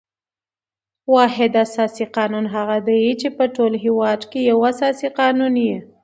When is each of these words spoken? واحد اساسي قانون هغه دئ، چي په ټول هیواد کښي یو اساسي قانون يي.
واحد 1.13 1.51
اساسي 1.65 2.05
قانون 2.17 2.45
هغه 2.55 2.77
دئ، 2.87 3.01
چي 3.21 3.27
په 3.37 3.43
ټول 3.55 3.73
هیواد 3.83 4.19
کښي 4.31 4.41
یو 4.51 4.59
اساسي 4.71 5.09
قانون 5.19 5.53
يي. 5.67 5.77